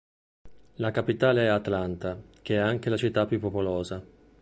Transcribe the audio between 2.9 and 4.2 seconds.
città più popolosa.